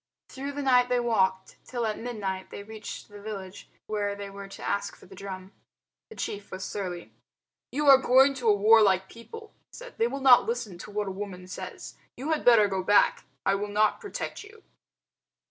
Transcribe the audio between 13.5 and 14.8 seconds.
will not protect you."